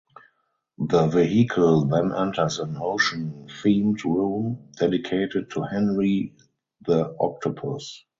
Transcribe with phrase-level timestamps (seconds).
[0.79, 6.33] The vehicle then enters an ocean themed room dedicated to Henry
[6.87, 8.03] the Octopus.